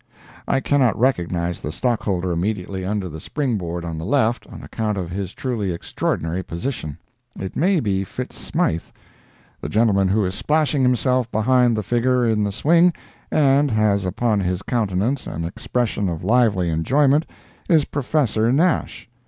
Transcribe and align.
I 0.47 0.61
cannot 0.61 0.97
recognize 0.99 1.61
the 1.61 1.71
stockholder 1.71 2.31
immediately 2.31 2.83
under 2.83 3.07
the 3.07 3.19
spring 3.19 3.59
board 3.59 3.85
on 3.85 3.99
the 3.99 4.03
left, 4.03 4.47
on 4.47 4.63
account 4.63 4.97
of 4.97 5.11
his 5.11 5.31
truly 5.35 5.71
extraordinary 5.71 6.41
position. 6.41 6.97
It 7.39 7.55
may 7.55 7.79
be 7.79 8.03
Fitz 8.03 8.35
Smythe. 8.35 8.81
The 9.61 9.69
gentleman 9.69 10.07
who 10.07 10.25
is 10.25 10.33
splashing 10.33 10.81
himself 10.81 11.31
behind 11.31 11.77
the 11.77 11.83
figure 11.83 12.25
in 12.27 12.43
the 12.43 12.51
swing, 12.51 12.93
and 13.29 13.69
[has] 13.69 14.03
upon 14.03 14.39
his 14.39 14.63
countenance 14.63 15.27
an 15.27 15.45
expression 15.45 16.09
of 16.09 16.23
lively 16.23 16.71
enjoyment, 16.71 17.27
is 17.69 17.85
Professor 17.85 18.51
Nash. 18.51 19.07